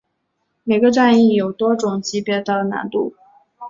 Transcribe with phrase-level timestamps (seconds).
[0.63, 3.13] 每个战役有多种级别的难度。